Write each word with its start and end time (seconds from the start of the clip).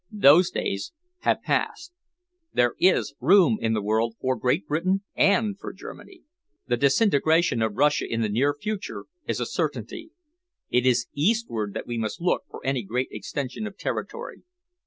Those 0.09 0.49
days 0.49 0.93
have 1.19 1.43
passed. 1.43 1.93
There 2.51 2.73
is 2.79 3.13
room 3.21 3.59
in 3.61 3.73
the 3.73 3.83
world 3.83 4.15
for 4.19 4.35
Great 4.35 4.65
Britain 4.65 5.03
and 5.15 5.59
for 5.59 5.71
Germany. 5.71 6.23
The 6.65 6.75
disintegration 6.75 7.61
of 7.61 7.75
Russia 7.75 8.11
in 8.11 8.21
the 8.21 8.27
near 8.29 8.55
future 8.59 9.05
is 9.27 9.39
a 9.39 9.45
certainty. 9.45 10.09
It 10.71 10.87
is 10.87 11.05
eastward 11.13 11.75
that 11.75 11.85
we 11.85 11.99
must 11.99 12.19
look 12.19 12.45
for 12.49 12.65
any 12.65 12.81
great 12.81 13.09
extension 13.11 13.67
of 13.67 13.77
territory." 13.77 14.41